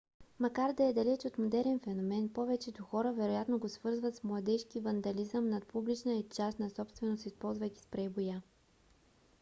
[0.43, 5.49] макар да е далеч от модерен феномен повечето хора вероятно го свързват с младежки вандализъм
[5.49, 8.41] над публична и частна собственост използвайки спрей боя